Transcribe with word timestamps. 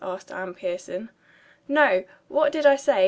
asked 0.03 0.31
Anne 0.31 0.55
Pierson. 0.55 1.11
"No, 1.67 2.03
what 2.27 2.51
did 2.51 2.65
I 2.65 2.75
say?" 2.75 2.99